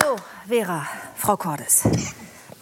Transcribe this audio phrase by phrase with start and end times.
[0.00, 0.16] So,
[0.46, 1.84] Vera, Frau Cordes.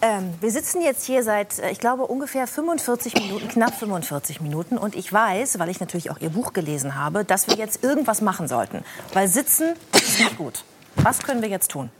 [0.02, 4.76] Ähm, wir sitzen jetzt hier seit, äh, ich glaube, ungefähr 45 Minuten, knapp 45 Minuten.
[4.76, 8.20] Und ich weiß, weil ich natürlich auch Ihr Buch gelesen habe, dass wir jetzt irgendwas
[8.20, 8.84] machen sollten.
[9.14, 10.64] Weil sitzen ist nicht gut.
[10.96, 11.90] Was können wir jetzt tun?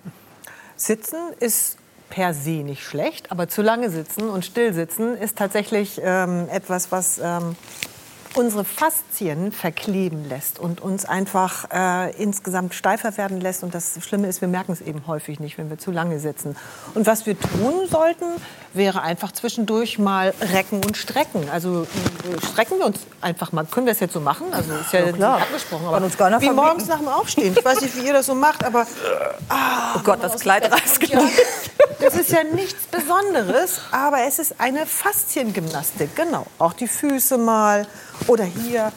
[0.77, 1.79] Sitzen ist
[2.11, 6.93] per se nicht schlecht, aber zu lange sitzen und still sitzen ist tatsächlich ähm, etwas,
[6.93, 7.57] was ähm,
[8.37, 13.63] unsere Faszien verkleben lässt und uns einfach äh, insgesamt steifer werden lässt.
[13.63, 16.55] Und das Schlimme ist, wir merken es eben häufig nicht, wenn wir zu lange sitzen.
[16.95, 18.27] Und was wir tun sollten,
[18.75, 21.49] wäre einfach zwischendurch mal recken und strecken.
[21.51, 23.65] Also äh, strecken wir uns einfach mal.
[23.65, 24.47] Können wir es jetzt so machen?
[24.53, 25.37] Also ist ja, Ja, klar.
[25.37, 25.87] nicht abgesprochen.
[25.91, 26.67] Kann uns keiner wie verbieten.
[26.67, 27.55] morgens nach dem Aufstehen.
[27.59, 28.87] Ich weiß nicht, wie ihr das so macht, aber
[29.97, 31.66] Oh Gott, das Kleid reißt das
[32.17, 36.47] ist ja nichts Besonderes, aber es ist eine Fasziengymnastik, genau.
[36.59, 37.87] Auch die Füße mal
[38.27, 38.93] oder hier.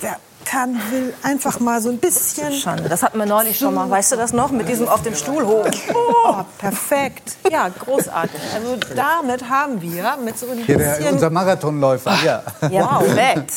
[0.00, 2.52] Wer kann, will einfach mal so ein bisschen.
[2.52, 2.88] Schande.
[2.88, 3.88] Das hatten wir neulich schon mal.
[3.88, 4.50] Weißt du das noch?
[4.50, 5.66] Mit diesem auf dem Stuhl hoch.
[6.24, 7.36] Oh, perfekt.
[7.50, 8.40] Ja, großartig.
[8.54, 12.42] Also damit haben wir mit so ein Hier der, bisschen unser Marathonläufer, ja.
[12.70, 13.52] Ja, perfekt.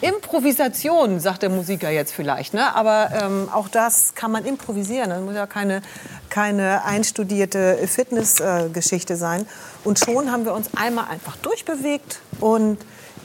[0.00, 2.54] Improvisation, sagt der Musiker jetzt vielleicht.
[2.54, 2.74] Ne?
[2.74, 5.10] Aber ähm, auch das kann man improvisieren.
[5.10, 5.80] Das muss ja keine,
[6.28, 9.46] keine einstudierte Fitnessgeschichte sein.
[9.84, 12.20] Und schon haben wir uns einmal einfach durchbewegt.
[12.40, 12.78] Und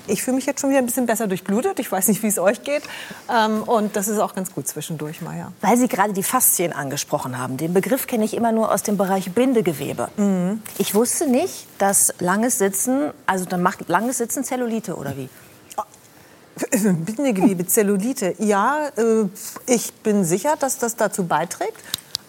[0.07, 1.79] ich fühle mich jetzt schon wieder ein bisschen besser durchblutet.
[1.79, 2.83] Ich weiß nicht, wie es euch geht.
[3.29, 5.51] Ähm, und das ist auch ganz gut zwischendurch mal, ja.
[5.61, 7.57] Weil Sie gerade die Faszien angesprochen haben.
[7.57, 10.09] Den Begriff kenne ich immer nur aus dem Bereich Bindegewebe.
[10.77, 15.29] Ich wusste nicht, dass langes Sitzen, also dann macht langes Sitzen Zellulite oder wie?
[16.71, 18.35] Bindegewebe, Zellulite.
[18.39, 19.25] Ja, äh,
[19.65, 21.77] ich bin sicher, dass das dazu beiträgt.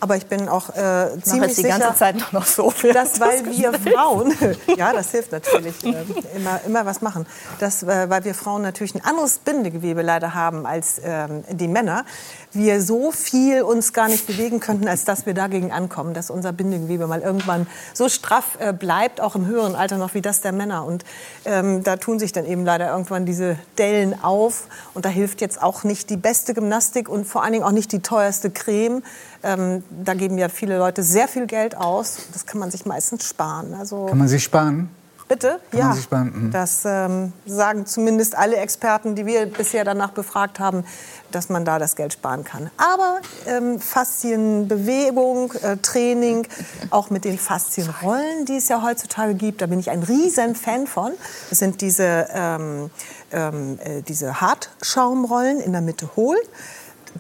[0.02, 2.74] Aber ich bin auch äh, Ich ziemlich die sicher, ganze Zeit nur noch so.
[2.92, 4.34] dass weil wir Frauen,
[4.76, 5.94] ja, das hilft natürlich, äh,
[6.34, 7.24] immer, immer was machen,
[7.60, 12.04] dass, äh, weil wir Frauen natürlich ein anderes Bindegewebe leider haben als ähm, die Männer,
[12.52, 16.52] wir so viel uns gar nicht bewegen könnten, als dass wir dagegen ankommen, dass unser
[16.52, 20.50] Bindegewebe mal irgendwann so straff äh, bleibt, auch im höheren Alter noch wie das der
[20.50, 20.84] Männer.
[20.84, 21.04] Und
[21.44, 24.64] ähm, da tun sich dann eben leider irgendwann diese Dellen auf.
[24.94, 27.92] Und da hilft jetzt auch nicht die beste Gymnastik und vor allen Dingen auch nicht
[27.92, 29.04] die teuerste Creme.
[29.44, 32.18] Ähm, da geben ja viele Leute sehr viel Geld aus.
[32.32, 33.74] Das kann man sich meistens sparen.
[33.74, 34.88] Also Kann man sich sparen?
[35.32, 35.86] bitte, Kann ja.
[35.86, 36.32] man sich sparen?
[36.34, 36.50] Mhm.
[36.50, 40.84] Das ähm, sagen zumindest alle Experten, die wir bisher danach befragt haben,
[41.30, 42.70] dass man da das Geld sparen kann.
[42.76, 46.46] Aber ähm, Faszienbewegung, äh, Training,
[46.90, 50.86] auch mit den Faszienrollen, die es ja heutzutage gibt, da bin ich ein riesen Fan
[50.86, 51.12] von.
[51.48, 52.90] Das sind diese, ähm,
[53.32, 56.36] ähm, äh, diese Hartschaumrollen in der Mitte hohl.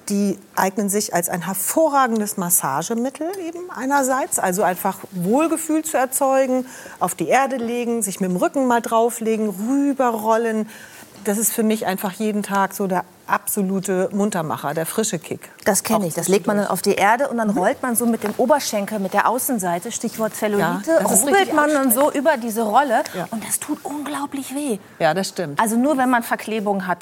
[0.08, 6.66] Die eignen sich als ein hervorragendes Massagemittel eben einerseits, also einfach Wohlgefühl zu erzeugen,
[6.98, 10.68] auf die Erde legen, sich mit dem Rücken mal drauflegen, rüberrollen.
[11.24, 15.50] Das ist für mich einfach jeden Tag so der absolute Muntermacher, der frische Kick.
[15.64, 16.14] Das kenne ich.
[16.14, 18.98] Das legt man dann auf die Erde und dann rollt man so mit dem Oberschenkel,
[18.98, 23.28] mit der Außenseite, Stichwort Zellulite, Ja, rubbelt man dann so über diese Rolle Ja.
[23.30, 24.78] und das tut unglaublich weh.
[24.98, 25.60] Ja, das stimmt.
[25.60, 26.98] Also nur wenn man Verklebung hat.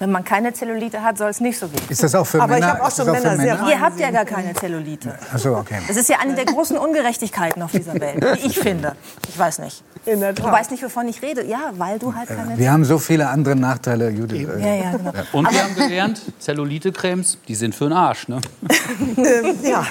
[0.00, 1.76] Wenn man keine Zellulite hat, soll es nicht so weh.
[1.90, 2.72] Ist das auch für Aber ich Männer?
[2.72, 5.14] hab auch ist das schon für Männer sehr Ihr habt ja gar keine Zellulite.
[5.32, 5.78] Ach so, okay.
[5.86, 8.96] Das ist ja eine der großen Ungerechtigkeiten auf dieser Welt, wie ich finde.
[9.28, 9.84] Ich weiß nicht.
[10.06, 10.52] In der Du Tat.
[10.52, 11.44] weißt nicht, wovon ich rede.
[11.44, 14.48] Ja, weil du halt keine Wir haben so viele andere Nachteile, Judith.
[14.58, 15.12] Ja, ja, genau.
[15.32, 18.26] Und wir haben gelernt, Zellulite-Cremes, die sind für den Arsch.
[18.28, 18.40] Ne?
[19.62, 19.86] Ja,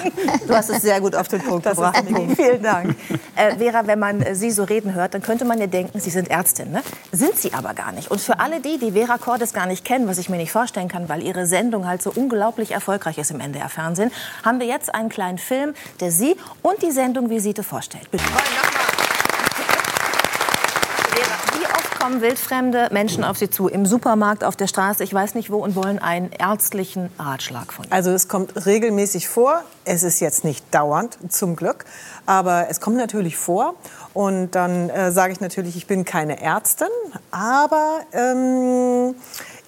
[0.46, 2.02] Du hast es sehr gut auf den Punkt gebracht.
[2.10, 2.34] Niki.
[2.34, 2.96] Vielen Dank.
[3.36, 6.10] Äh, Vera, wenn man äh, Sie so reden hört, dann könnte man ja denken, Sie
[6.10, 6.72] sind Ärztin.
[6.72, 6.82] Ne?
[7.12, 8.10] Sind Sie aber gar nicht.
[8.10, 10.88] Und für alle die, die Vera Cordes gar nicht kennen, was ich mir nicht vorstellen
[10.88, 14.10] kann, weil ihre Sendung halt so unglaublich erfolgreich ist im NDR-Fernsehen,
[14.44, 18.10] haben wir jetzt einen kleinen Film, der Sie und die Sendung Visite vorstellt.
[18.10, 18.24] Bitte.
[21.12, 25.12] Vera, Wie oft kommen wildfremde Menschen auf Sie zu, im Supermarkt, auf der Straße, ich
[25.12, 27.92] weiß nicht wo, und wollen einen ärztlichen Ratschlag von Ihnen?
[27.92, 29.62] Also es kommt regelmäßig vor.
[29.84, 31.84] Es ist jetzt nicht dauernd, zum Glück.
[32.26, 33.74] Aber es kommt natürlich vor.
[34.14, 36.88] Und dann äh, sage ich natürlich, ich bin keine Ärztin.
[37.30, 39.14] Aber ähm,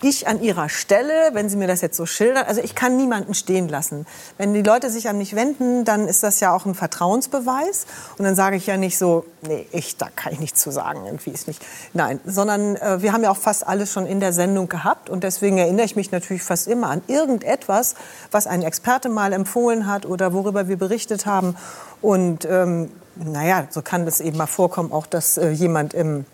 [0.03, 3.35] ich an Ihrer Stelle, wenn Sie mir das jetzt so schildern, also ich kann niemanden
[3.35, 4.07] stehen lassen.
[4.37, 7.87] Wenn die Leute sich an mich wenden, dann ist das ja auch ein Vertrauensbeweis.
[8.19, 11.07] Und dann sage ich ja nicht so, nee, ich, da kann ich nichts zu sagen,
[11.07, 11.65] irgendwie ist nicht.
[11.95, 15.11] Nein, sondern äh, wir haben ja auch fast alles schon in der Sendung gehabt.
[15.11, 17.95] Und deswegen erinnere ich mich natürlich fast immer an irgendetwas,
[18.31, 21.57] was ein Experte mal empfohlen hat oder worüber wir berichtet haben.
[22.01, 26.25] Und ähm, naja, so kann das eben mal vorkommen, auch dass äh, jemand im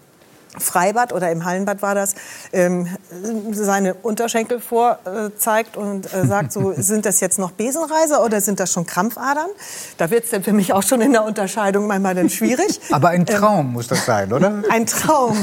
[0.58, 2.14] Freibad oder im Hallenbad war das,
[2.52, 2.88] ähm,
[3.52, 8.60] seine Unterschenkel vorzeigt äh, und äh, sagt, so, sind das jetzt noch Besenreiser oder sind
[8.60, 9.48] das schon Krampfadern?
[9.98, 12.80] Da wird es dann für mich auch schon in der Unterscheidung manchmal dann schwierig.
[12.92, 14.62] Aber ein Traum ähm, muss das sein, oder?
[14.70, 15.36] Ein Traum,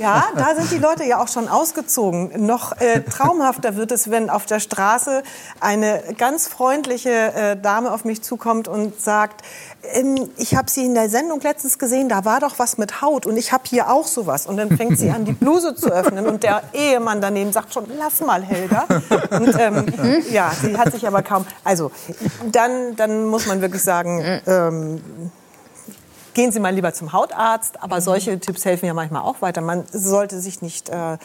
[0.00, 0.24] ja.
[0.36, 2.46] Da sind die Leute ja auch schon ausgezogen.
[2.46, 5.22] Noch äh, traumhafter wird es, wenn auf der Straße
[5.60, 9.42] eine ganz freundliche äh, Dame auf mich zukommt und sagt,
[9.94, 13.26] ähm, ich habe Sie in der Sendung letztens gesehen, da war doch was mit Haut
[13.26, 14.46] und ich habe hier auch sowas.
[14.52, 17.86] Und dann fängt sie an, die Bluse zu öffnen und der Ehemann daneben sagt schon,
[17.98, 18.84] lass mal, Helga.
[19.30, 19.86] Und ähm,
[20.30, 21.46] ja, sie hat sich aber kaum...
[21.64, 21.90] Also,
[22.50, 24.22] dann, dann muss man wirklich sagen...
[24.46, 25.00] Ähm,
[26.34, 27.82] gehen Sie mal lieber zum Hautarzt.
[27.82, 29.62] Aber solche Tipps helfen ja manchmal auch weiter.
[29.62, 31.16] Man sollte sich nicht äh,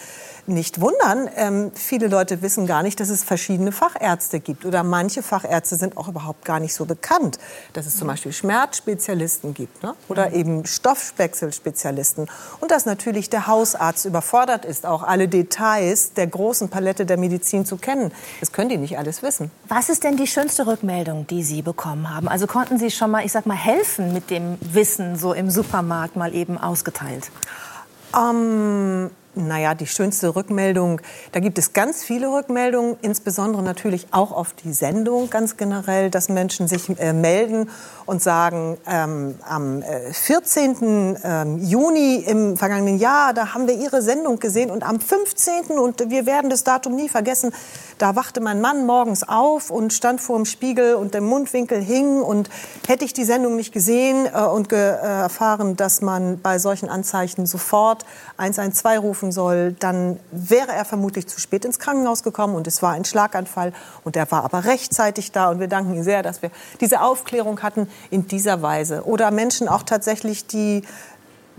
[0.48, 1.30] nicht wundern.
[1.36, 4.66] Ähm, viele Leute wissen gar nicht, dass es verschiedene Fachärzte gibt.
[4.66, 7.38] Oder manche Fachärzte sind auch überhaupt gar nicht so bekannt.
[7.74, 9.94] Dass es zum Beispiel Schmerzspezialisten gibt ne?
[10.08, 12.30] oder eben Stoffwechselspezialisten.
[12.60, 17.66] Und dass natürlich der Hausarzt überfordert ist, auch alle Details der großen Palette der Medizin
[17.66, 18.12] zu kennen.
[18.40, 19.52] Das können die nicht alles wissen.
[19.68, 22.28] Was ist denn die schönste Rückmeldung, die Sie bekommen haben?
[22.28, 26.16] Also konnten Sie schon mal, ich sag mal, helfen mit dem Wissen so im Supermarkt
[26.16, 27.30] mal eben ausgeteilt?
[28.16, 31.02] Ähm, naja, die schönste Rückmeldung,
[31.32, 36.30] da gibt es ganz viele Rückmeldungen, insbesondere natürlich auch auf die Sendung ganz generell, dass
[36.30, 37.70] Menschen sich äh, melden
[38.06, 41.16] und sagen, ähm, am 14.
[41.16, 45.78] Äh, ähm, Juni im vergangenen Jahr, da haben wir Ihre Sendung gesehen und am 15.
[45.78, 47.52] und wir werden das Datum nie vergessen,
[47.98, 52.22] da wachte mein Mann morgens auf und stand vor dem Spiegel und der Mundwinkel hing
[52.22, 52.50] und
[52.88, 56.90] hätte ich die Sendung nicht gesehen äh, und ge äh, erfahren, dass man bei solchen
[56.90, 58.06] Anzeichen sofort
[58.38, 62.94] 112 rufen soll, dann wäre er vermutlich zu spät ins Krankenhaus gekommen und es war
[62.94, 66.52] ein Schlaganfall und er war aber rechtzeitig da und wir danken ihm sehr, dass wir
[66.82, 69.04] diese Aufklärung hatten in dieser Weise.
[69.06, 70.84] Oder Menschen auch tatsächlich, die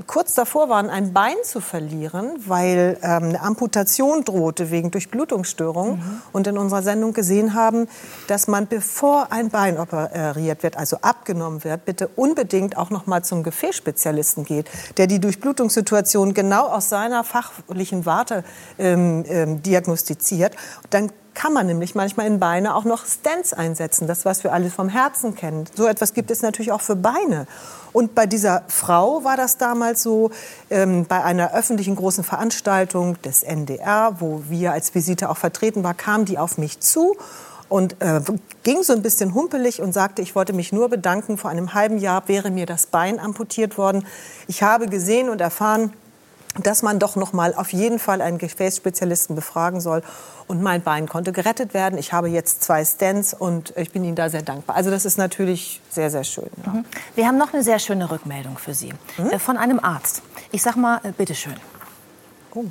[0.07, 6.23] kurz davor waren, ein Bein zu verlieren, weil ähm, eine Amputation drohte wegen Durchblutungsstörungen mhm.
[6.33, 7.89] und in unserer Sendung gesehen haben,
[8.27, 13.25] dass man, bevor ein Bein operiert wird, also abgenommen wird, bitte unbedingt auch noch mal
[13.25, 18.45] zum Gefäßspezialisten geht, der die Durchblutungssituation genau aus seiner fachlichen Warte
[18.79, 20.55] ähm, ähm, diagnostiziert.
[20.91, 24.71] Dann kann man nämlich manchmal in Beine auch noch Stents einsetzen, das, was wir alle
[24.71, 25.67] vom Herzen kennen.
[25.73, 27.47] So etwas gibt es natürlich auch für Beine.
[27.93, 30.33] Und bei dieser Frau war das damals so,
[30.69, 35.97] ähm, bei einer öffentlichen großen Veranstaltung des NDR, wo wir als Visite auch vertreten waren,
[35.97, 37.17] kam die auf mich zu
[37.69, 38.21] und äh,
[38.65, 41.39] ging so ein bisschen humpelig und sagte, ich wollte mich nur bedanken.
[41.39, 44.05] Vor einem halben Jahr wäre mir das Bein amputiert worden.
[44.49, 45.93] Ich habe gesehen und erfahren,
[46.63, 50.03] dass man doch noch mal auf jeden Fall einen Gefäßspezialisten befragen soll.
[50.47, 51.99] Und mein Bein konnte gerettet werden.
[51.99, 54.77] Ich habe jetzt zwei Stents und ich bin Ihnen da sehr dankbar.
[54.77, 56.49] Also das ist natürlich sehr, sehr schön.
[56.65, 56.73] Ja.
[56.73, 56.85] Mhm.
[57.15, 59.39] Wir haben noch eine sehr schöne Rückmeldung für Sie mhm.
[59.39, 60.23] von einem Arzt.
[60.51, 61.55] Ich sag mal, äh, bitteschön.
[62.55, 62.65] Oh.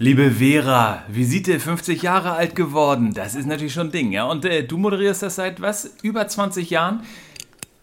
[0.00, 3.14] Liebe Vera, Visite 50 Jahre alt geworden.
[3.14, 4.26] Das ist natürlich schon ein Ding, ja.
[4.26, 5.90] Und äh, du moderierst das seit was?
[6.02, 7.02] Über 20 Jahren.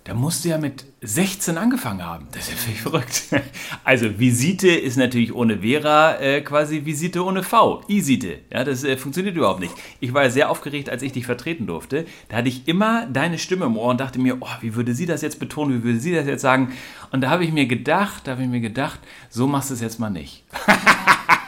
[0.06, 2.28] Da musst du ja mit 16 angefangen haben.
[2.32, 3.24] Das ist ja völlig verrückt.
[3.84, 7.82] Also Visite ist natürlich ohne Vera äh, quasi Visite ohne V.
[7.88, 8.40] Isite.
[8.52, 9.74] Ja, das äh, funktioniert überhaupt nicht.
[10.00, 12.06] Ich war sehr aufgeregt, als ich dich vertreten durfte.
[12.30, 15.08] Da hatte ich immer deine Stimme im Ohr und dachte mir, oh, wie würde sie
[15.08, 16.72] das jetzt betonen, wie würde sie das jetzt sagen?
[17.12, 19.00] Und da habe ich mir gedacht, da habe ich mir gedacht,
[19.30, 20.44] so machst du es jetzt mal nicht.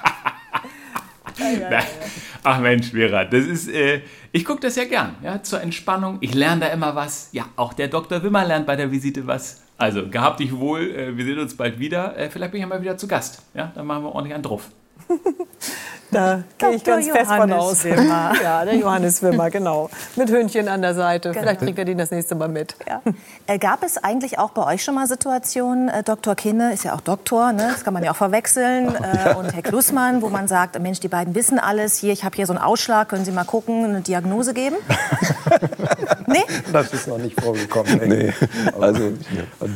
[2.44, 4.02] Ach Mensch, Vera, das ist, äh,
[4.32, 6.18] ich gucke das ja gern, ja, zur Entspannung.
[6.22, 7.30] Ich lerne da immer was.
[7.32, 8.24] Ja, auch der Dr.
[8.24, 9.64] Wimmer lernt bei der Visite was.
[9.78, 12.18] Also, gehabt dich wohl, äh, wir sehen uns bald wieder.
[12.18, 13.44] Äh, vielleicht bin ich ja mal wieder zu Gast.
[13.54, 14.70] Ja, dann machen wir ordentlich einen drauf.
[16.12, 17.84] Da gehe ich ganz Johannes fest von aus.
[17.84, 18.34] Wimmer.
[18.42, 19.90] Ja, der Johannes Wimmer, genau.
[20.16, 21.30] Mit Hündchen an der Seite.
[21.30, 21.42] Genau.
[21.42, 22.76] Vielleicht kriegt er den das nächste Mal mit.
[22.88, 23.02] Ja.
[23.48, 26.36] Äh, gab es eigentlich auch bei euch schon mal Situationen, äh, Dr.
[26.36, 27.70] Kinne ist ja auch Doktor, ne?
[27.72, 28.94] das kann man ja auch verwechseln,
[29.26, 32.36] äh, und Herr Klussmann, wo man sagt, Mensch, die beiden wissen alles, hier, ich habe
[32.36, 34.76] hier so einen Ausschlag, können Sie mal gucken, eine Diagnose geben?
[36.28, 36.44] Nee?
[36.72, 38.02] Das ist noch nicht vorgekommen.
[38.08, 38.34] Nee,
[38.80, 39.14] also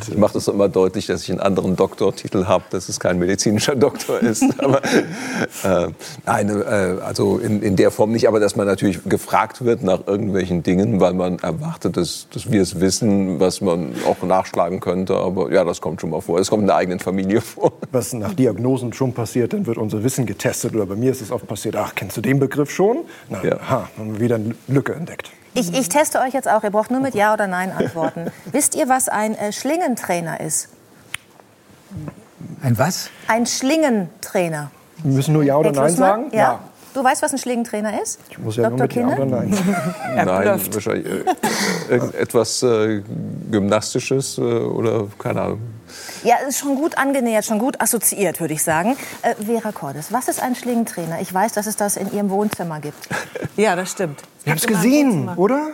[0.10, 3.76] ich mache das immer deutlich, dass ich einen anderen Doktortitel habe, dass es kein medizinischer
[3.82, 4.44] Doktor ist.
[4.60, 5.88] Aber, äh,
[6.26, 10.08] Nein, äh, also in, in der Form nicht, aber dass man natürlich gefragt wird nach
[10.08, 15.16] irgendwelchen Dingen, weil man erwartet, dass, dass wir es wissen, was man auch nachschlagen könnte.
[15.16, 16.40] Aber ja, das kommt schon mal vor.
[16.40, 17.74] Es kommt in der eigenen Familie vor.
[17.92, 20.76] Was nach Diagnosen schon passiert, dann wird unser Wissen getestet.
[20.76, 23.06] Oder bei mir ist es oft passiert, ach, kennst du den Begriff schon?
[23.30, 23.58] Na, ja.
[23.58, 25.32] aha, haben wir wieder eine Lücke entdeckt.
[25.54, 26.64] Ich, ich, teste euch jetzt auch.
[26.64, 28.32] Ihr braucht nur mit Ja oder Nein antworten.
[28.52, 30.70] Wisst ihr, was ein äh, Schlingentrainer ist?
[32.64, 33.10] Ein was?
[33.28, 34.72] Ein Schlingentrainer.
[35.04, 36.26] Wir müssen nur Ja oder Nein sagen?
[36.32, 36.38] Ja.
[36.38, 36.60] ja.
[36.94, 38.20] Du weißt, was ein Schlingentrainer ist?
[38.30, 38.78] Ich muss ja Dr.
[38.78, 39.58] nur mit Ja oder Nein.
[40.26, 41.24] Nein, wahrscheinlich äh,
[41.90, 43.02] irgendetwas äh,
[43.50, 45.62] Gymnastisches äh, oder keine Ahnung.
[46.24, 48.98] Ja, ist schon gut angenähert, schon gut assoziiert, würde ich sagen.
[49.22, 51.22] Äh, Vera Cordes, was ist ein Schlingentrainer?
[51.22, 52.98] Ich weiß, dass es das in Ihrem Wohnzimmer gibt.
[53.58, 54.22] Ja, das stimmt.
[54.44, 55.72] Wir haben es gesehen, oder?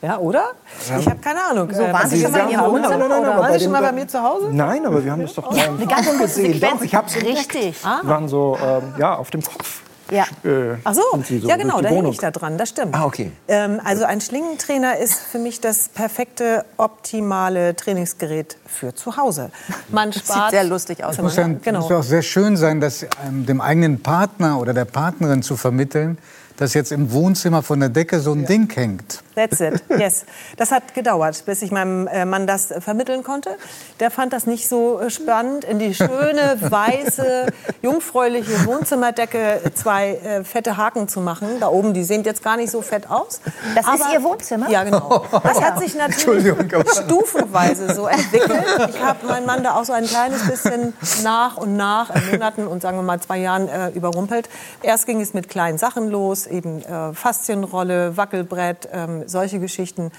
[0.00, 0.52] Ja, oder?
[0.98, 1.72] Ich habe keine Ahnung.
[1.72, 2.98] So, waren Sie schon mal in Ihrem Wohnzimmer?
[2.98, 4.48] nein, nein, nein, Waren bei Sie schon mal bei mir zu Hause?
[4.52, 6.60] Nein, aber wir haben das doch Kochen kurze gesehen.
[6.60, 7.76] Doch, ich hab's Richtig.
[7.80, 9.82] Die waren so, ähm, ja, auf dem Kopf.
[10.10, 10.24] Ja.
[10.44, 12.94] Äh, Ach so, so ja genau, da hänge ich da dran, das stimmt.
[12.94, 13.30] Ah, okay.
[13.46, 19.50] Ähm, also ein Schlingentrainer ist für mich das perfekte, optimale Trainingsgerät für zu Hause.
[19.90, 20.50] Man spart...
[20.50, 21.16] sehr lustig aus.
[21.16, 21.80] Es muss, ja, Genau.
[21.80, 25.56] muss ja auch sehr schön sein, das ähm, dem eigenen Partner oder der Partnerin zu
[25.56, 26.18] vermitteln,
[26.58, 29.22] dass jetzt im Wohnzimmer von der Decke so ein Ding hängt.
[29.34, 30.26] That's it, yes.
[30.56, 33.56] Das hat gedauert, bis ich meinem äh, Mann das äh, vermitteln konnte.
[34.00, 37.46] Der fand das nicht so äh, spannend, in die schöne, weiße,
[37.82, 41.48] jungfräuliche Wohnzimmerdecke zwei äh, fette Haken zu machen.
[41.60, 43.40] Da oben, die sehen jetzt gar nicht so fett aus.
[43.74, 44.68] Das ist Ihr Wohnzimmer?
[44.68, 45.24] Ja, genau.
[45.30, 48.64] Das hat sich natürlich aber- stufenweise so entwickelt.
[48.90, 52.66] Ich habe meinen Mann da auch so ein kleines bisschen nach und nach in Monaten
[52.66, 54.48] und sagen wir mal zwei Jahren äh, überrumpelt.
[54.82, 60.10] Erst ging es mit kleinen Sachen los, eben äh, Faszienrolle, Wackelbrett, ähm, solche Geschichten,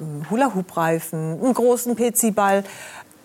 [0.00, 2.64] ähm, Hula-Hoop-Reifen, einen großen PC-Ball.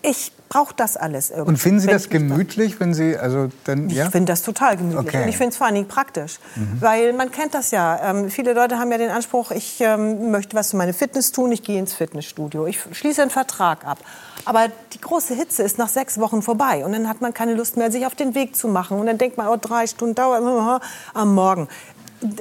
[0.02, 1.48] Ich brauche das alles irgendwie.
[1.48, 4.10] Und finden Sie das ich gemütlich, wenn Sie also dann ich ja?
[4.10, 5.16] finde das total gemütlich Okay.
[5.16, 5.22] Mhm.
[5.24, 6.38] und ich finde es vor allen Dingen praktisch,
[6.78, 8.10] weil man kennt das ja.
[8.10, 11.50] Ähm, viele Leute haben ja den Anspruch, ich ähm, möchte was für meine Fitness tun,
[11.52, 13.98] ich gehe ins Fitnessstudio, ich schließe einen Vertrag ab.
[14.44, 17.76] Aber die große Hitze ist nach sechs Wochen vorbei und dann hat man keine Lust
[17.76, 20.42] mehr, sich auf den Weg zu machen und dann denkt man, oh, drei Stunden dauert
[21.14, 21.68] am Morgen.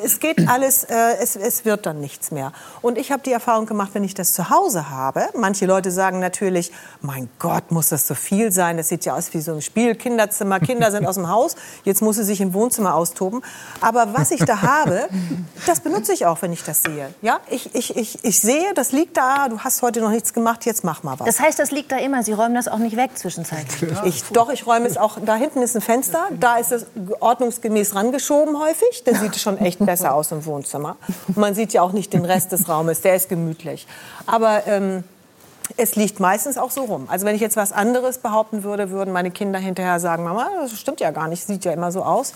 [0.04, 2.52] Es geht alles, äh, es, es wird dann nichts mehr.
[2.82, 5.28] Und ich habe die Erfahrung gemacht, wenn ich das zu Hause habe.
[5.36, 6.72] Manche Leute sagen natürlich,
[7.02, 8.78] mein Gott, muss das so viel sein?
[8.78, 12.02] Das sieht ja aus wie so ein Spiel, Kinderzimmer, Kinder sind aus dem Haus, jetzt
[12.02, 13.42] muss sie sich im Wohnzimmer austoben.
[13.82, 15.08] Aber was ich da habe,
[15.66, 17.14] das benutze ich auch, wenn ich das sehe.
[17.22, 20.66] Ja, ich, ich, ich, ich sehe, das liegt da, du hast heute noch nichts gemacht,
[20.66, 21.28] jetzt mach mal was.
[21.28, 22.24] Das heißt, das liegt da immer.
[22.24, 23.92] Sie räumen das auch nicht weg zwischenzeitlich.
[24.04, 25.18] Ich, doch, ich räume es auch.
[25.24, 26.28] Da hinten ist ein Fenster.
[26.40, 26.86] Da ist es
[27.20, 29.04] ordnungsgemäß rangeschoben häufig.
[29.06, 30.98] Dann sieht es schon echt besser aus im Wohnzimmer.
[31.28, 33.02] Und man sieht ja auch nicht den Rest des Raumes.
[33.02, 33.88] Der ist gemütlich.
[34.26, 35.04] Aber ähm,
[35.78, 37.08] es liegt meistens auch so rum.
[37.10, 40.80] Also wenn ich jetzt was anderes behaupten würde, würden meine Kinder hinterher sagen, Mama, das
[40.80, 41.46] stimmt ja gar nicht.
[41.46, 42.34] Sieht ja immer so aus.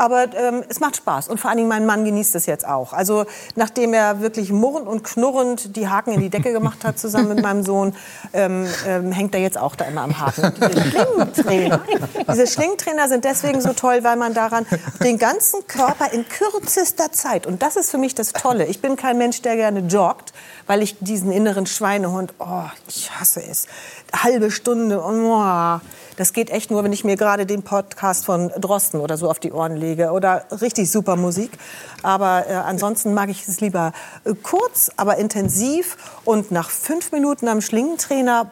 [0.00, 1.28] Aber ähm, es macht Spaß.
[1.28, 2.94] Und vor allen Dingen mein Mann genießt es jetzt auch.
[2.94, 7.28] Also nachdem er wirklich murrend und knurrend die Haken in die Decke gemacht hat zusammen
[7.28, 7.94] mit meinem Sohn,
[8.32, 10.54] ähm, ähm, hängt er jetzt auch da immer am Haken.
[10.56, 11.80] Diese Schlingentrainer.
[12.30, 14.64] Diese Schlingentrainer sind deswegen so toll, weil man daran
[15.04, 18.96] den ganzen Körper in kürzester Zeit, und das ist für mich das Tolle, ich bin
[18.96, 20.32] kein Mensch, der gerne joggt,
[20.66, 23.66] weil ich diesen inneren Schweinehund, oh, ich hasse es,
[24.14, 25.78] halbe Stunde, oh,
[26.20, 29.38] das geht echt nur, wenn ich mir gerade den Podcast von Drosten oder so auf
[29.38, 31.50] die Ohren lege oder richtig super Musik.
[32.02, 33.92] Aber äh, ansonsten mag ich es lieber
[34.24, 35.96] äh, kurz, aber intensiv
[36.26, 38.50] und nach fünf Minuten am Schlingentrainer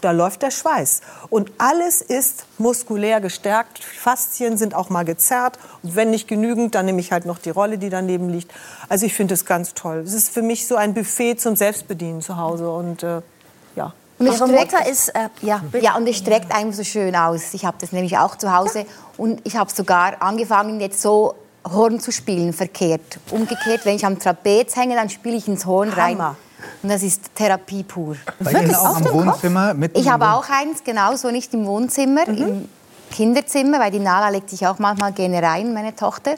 [0.00, 1.02] da läuft der Schweiß.
[1.28, 3.84] Und alles ist muskulär gestärkt.
[3.84, 5.58] Faszien sind auch mal gezerrt.
[5.82, 8.50] Und wenn nicht genügend, dann nehme ich halt noch die Rolle, die daneben liegt.
[8.88, 9.98] Also ich finde es ganz toll.
[9.98, 12.70] Es ist für mich so ein Buffet zum Selbstbedienen zu Hause.
[12.70, 13.20] Und äh.
[14.28, 15.60] Und es streckt- ist, äh, ja.
[15.80, 17.54] Ja, und es streckt einem so schön aus.
[17.54, 18.86] Ich habe das nämlich auch zu Hause.
[19.16, 21.34] Und ich habe sogar angefangen, jetzt so
[21.70, 23.18] Horn zu spielen, verkehrt.
[23.30, 26.18] Umgekehrt, wenn ich am Trapez hänge, dann spiele ich ins Horn rein.
[26.18, 26.36] Hammer.
[26.82, 28.16] Und das ist Therapie pur.
[28.40, 29.74] Bei Ihnen auch am Wohnzimmer?
[29.94, 32.68] Ich habe auch eins, genauso nicht im Wohnzimmer, im
[33.10, 36.34] Kinderzimmer, weil die Nala legt sich auch manchmal gerne rein, meine Tochter.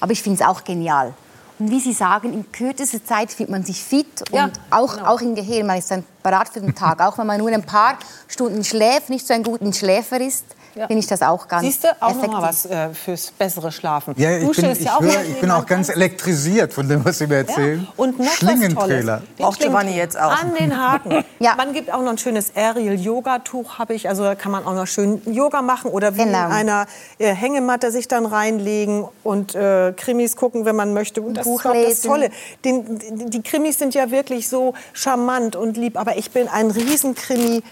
[0.00, 1.12] Aber ich finde es auch genial.
[1.58, 5.20] Und wie Sie sagen, in kürzester Zeit fühlt man sich fit und Ja, auch, auch
[5.20, 5.66] im Gehirn.
[5.66, 7.00] Man ist dann parat für den Tag.
[7.00, 10.98] auch wenn man nur ein paar Stunden schläft, nicht so ein guter Schläfer ist, finde
[10.98, 14.14] ich das auch ganz Siehst du, auch noch mal was äh, fürs bessere Schlafen.
[14.16, 16.72] Ja, ich Dusche bin, ist ich, ja auch höre, ich bin auch ganz ganz- elektrisiert
[16.72, 17.80] von dem, was Sie mir erzählen.
[17.82, 17.92] Ja.
[17.96, 19.22] Und noch was Schlingentrailer.
[19.38, 20.30] Braucht Giovanni jetzt auch.
[20.40, 21.24] An den Haken.
[21.40, 21.54] Ja.
[21.56, 24.08] Man gibt auch noch ein schönes Aerial-Yoga-Tuch, habe ich.
[24.08, 26.46] Also da kann man auch noch schön Yoga machen oder wie Genau.
[26.46, 26.86] in einer
[27.18, 31.20] äh, Hängematte sich dann reinlegen und äh, Krimis gucken, wenn man möchte.
[31.20, 32.00] Und das Buch ist auch das.
[32.00, 32.30] Tolle.
[32.64, 35.98] Den, die, die Krimis sind ja wirklich so charmant und lieb.
[35.98, 37.62] Aber ich bin ein Riesenkrimi.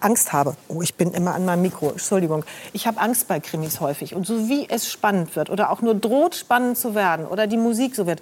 [0.00, 0.56] Angst habe.
[0.68, 1.90] Oh, ich bin immer an meinem Mikro.
[1.90, 2.44] Entschuldigung.
[2.72, 4.14] Ich habe Angst bei Krimis häufig.
[4.14, 7.56] Und so wie es spannend wird oder auch nur droht spannend zu werden oder die
[7.56, 8.20] Musik so wird,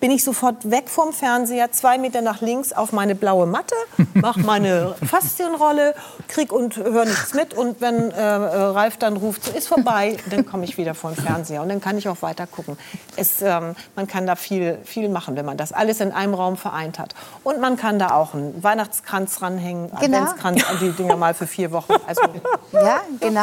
[0.00, 3.74] bin ich sofort weg vom Fernseher, zwei Meter nach links auf meine blaue Matte,
[4.14, 5.94] mache meine Faszienrolle,
[6.28, 7.54] krieg und höre nichts mit.
[7.54, 11.10] Und wenn äh, äh, Ralf dann ruft, so ist vorbei, dann komme ich wieder vor
[11.12, 12.76] den Fernseher und dann kann ich auch weiter gucken.
[13.16, 16.56] Es, ähm, man kann da viel, viel machen, wenn man das alles in einem Raum
[16.56, 17.14] vereint hat.
[17.42, 20.18] Und man kann da auch einen Weihnachtskranz ranhängen, Genau.
[20.18, 21.94] Adventskranz an die Dinger mal für vier Wochen.
[22.06, 22.22] Also
[22.72, 23.40] Ja, genau.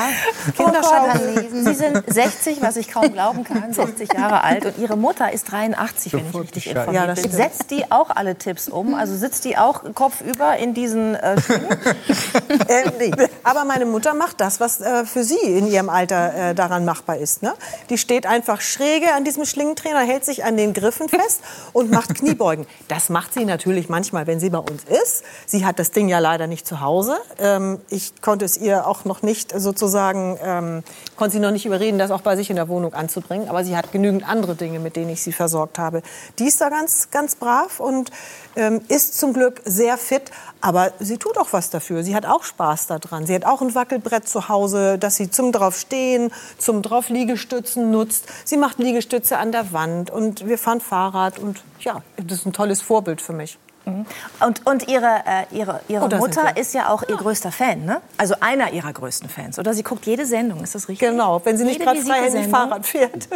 [0.55, 1.07] Kinderschau.
[1.11, 1.65] Kann lesen.
[1.65, 4.65] Sie sind 60, was ich kaum glauben kann, 60 Jahre alt.
[4.65, 7.31] Und Ihre Mutter ist 83, wenn ich richtig informiert ja, bin.
[7.31, 8.93] Setzt die auch alle Tipps um?
[8.93, 11.35] Also sitzt die auch kopfüber in diesen äh,
[12.67, 13.11] äh, nee.
[13.43, 17.17] Aber meine Mutter macht das, was äh, für sie in ihrem Alter äh, daran machbar
[17.17, 17.43] ist.
[17.43, 17.53] Ne?
[17.89, 21.41] Die steht einfach schräge an diesem Schlingentrainer, hält sich an den Griffen fest
[21.73, 22.65] und macht Kniebeugen.
[22.87, 25.23] Das macht sie natürlich manchmal, wenn sie bei uns ist.
[25.45, 27.17] Sie hat das Ding ja leider nicht zu Hause.
[27.39, 30.83] Ähm, ich konnte es ihr auch noch nicht sozusagen, ähm,
[31.15, 33.49] konnte sie noch nicht überreden, das auch bei sich in der Wohnung anzubringen.
[33.49, 36.01] Aber sie hat genügend andere Dinge, mit denen ich sie versorgt habe.
[36.39, 38.11] Die ist da ganz, ganz brav und
[38.55, 40.31] ähm, ist zum Glück sehr fit.
[40.61, 42.03] Aber sie tut auch was dafür.
[42.03, 43.25] Sie hat auch Spaß daran.
[43.25, 48.25] Sie hat auch ein Wackelbrett zu Hause, das sie zum draufstehen, zum drauf Liegestützen nutzt.
[48.45, 52.53] Sie macht Liegestütze an der Wand und wir fahren Fahrrad und ja, das ist ein
[52.53, 53.57] tolles Vorbild für mich.
[53.85, 54.05] Mhm.
[54.45, 58.01] Und, und Ihre, äh, Ihre, Ihre oh, Mutter ist ja auch Ihr größter Fan, ne?
[58.17, 59.57] Also einer Ihrer größten Fans.
[59.57, 61.09] Oder sie guckt jede Sendung, ist das richtig?
[61.09, 63.27] Genau, wenn sie nicht gerade freihändig Fahrrad fährt.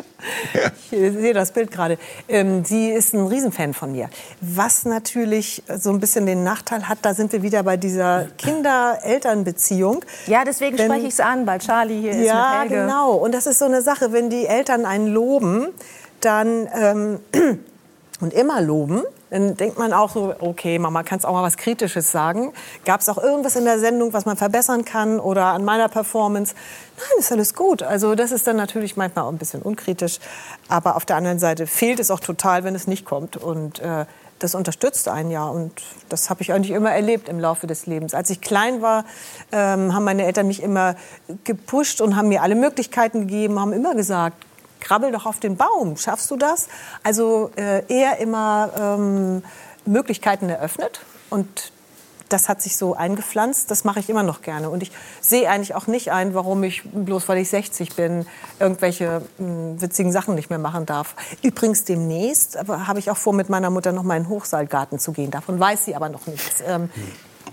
[0.53, 0.61] Ja.
[0.91, 1.97] Ich sehe das Bild gerade.
[2.27, 4.09] Ähm, sie ist ein Riesenfan von mir.
[4.39, 10.05] Was natürlich so ein bisschen den Nachteil hat, da sind wir wieder bei dieser Kinder-Eltern-Beziehung.
[10.27, 13.13] Ja, deswegen wenn, spreche ich es an, weil Charlie hier ist Ja, genau.
[13.13, 15.67] Und das ist so eine Sache, wenn die Eltern einen loben,
[16.21, 16.67] dann...
[16.73, 17.19] Ähm,
[18.21, 19.03] und immer loben,
[19.35, 22.53] dann denkt man auch so, okay, Mama, kannst auch mal was Kritisches sagen.
[22.85, 26.55] Gab es auch irgendwas in der Sendung, was man verbessern kann oder an meiner Performance?
[26.97, 27.83] Nein, ist alles gut.
[27.83, 30.19] Also das ist dann natürlich manchmal auch ein bisschen unkritisch.
[30.69, 33.35] Aber auf der anderen Seite fehlt es auch total, wenn es nicht kommt.
[33.35, 34.05] Und äh,
[34.39, 35.45] das unterstützt einen ja.
[35.45, 38.13] Und das habe ich eigentlich immer erlebt im Laufe des Lebens.
[38.13, 39.03] Als ich klein war,
[39.51, 40.95] ähm, haben meine Eltern mich immer
[41.43, 44.37] gepusht und haben mir alle Möglichkeiten gegeben, haben immer gesagt,
[44.85, 46.67] krabbel doch auf den Baum, schaffst du das?
[47.03, 49.43] Also äh, eher immer ähm,
[49.85, 51.71] Möglichkeiten eröffnet und
[52.29, 54.69] das hat sich so eingepflanzt, das mache ich immer noch gerne.
[54.69, 58.25] Und ich sehe eigentlich auch nicht ein, warum ich, bloß weil ich 60 bin,
[58.59, 61.15] irgendwelche mh, hm, witzigen Sachen nicht mehr machen darf.
[61.43, 65.11] Übrigens demnächst habe ich auch vor, mit meiner Mutter noch mal in den Hochseilgarten zu
[65.11, 65.29] gehen.
[65.29, 66.63] Davon weiß sie aber noch nichts.
[66.65, 66.89] Ähm,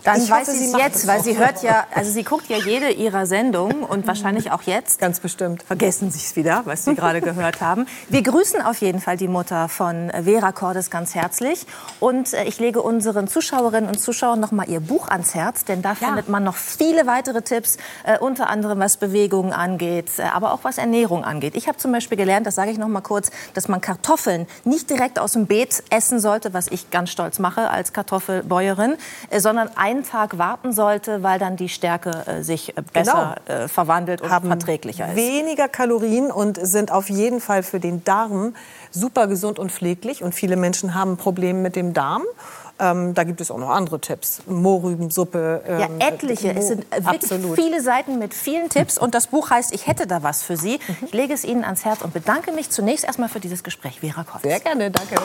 [0.04, 2.90] dann ich weiß sie es jetzt, weil sie hört ja, also sie guckt ja jede
[2.90, 4.98] ihrer Sendungen und wahrscheinlich auch jetzt.
[4.98, 5.62] Ganz bestimmt.
[5.62, 7.86] Vergessen Sie es wieder, was Sie gerade gehört haben.
[8.08, 11.66] Wir grüßen auf jeden Fall die Mutter von Vera Cordes ganz herzlich
[12.00, 15.82] und äh, ich lege unseren Zuschauerinnen und Zuschauern noch mal ihr Buch ans Herz, denn
[15.82, 16.06] da ja.
[16.06, 20.60] findet man noch viele weitere Tipps, äh, unter anderem was Bewegungen angeht, äh, aber auch
[20.62, 21.54] was Ernährung angeht.
[21.54, 24.90] Ich habe zum Beispiel gelernt, das sage ich noch mal kurz, dass man Kartoffeln nicht
[24.90, 28.96] direkt aus dem Beet essen sollte, was ich ganz stolz mache als Kartoffelbäuerin,
[29.36, 33.64] sondern ein einen Tag warten sollte, weil dann die Stärke äh, sich äh, besser genau.
[33.64, 35.16] äh, verwandelt und Haben verträglicher ist.
[35.16, 38.54] Weniger Kalorien und sind auf jeden Fall für den Darm
[38.90, 40.22] super gesund und pfleglich.
[40.22, 42.22] Und viele Menschen haben Probleme mit dem Darm.
[42.78, 44.42] Ähm, da gibt es auch noch andere Tipps.
[44.46, 45.62] Mohrrübensuppe.
[45.66, 46.52] Ähm, ja, etliche.
[46.52, 48.98] es sind äh, wirklich viele Seiten mit vielen Tipps.
[48.98, 50.80] Und das Buch heißt Ich hätte da was für Sie.
[50.86, 50.96] Mhm.
[51.06, 54.00] Ich lege es Ihnen ans Herz und bedanke mich zunächst erstmal für dieses Gespräch.
[54.00, 54.42] Vera Kotz.
[54.42, 55.16] Sehr gerne, danke.